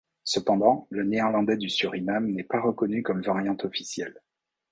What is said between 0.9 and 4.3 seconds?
néerlandais du Suriname n'est pas reconnu comme variante officielle.